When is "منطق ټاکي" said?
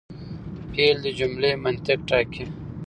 1.63-2.45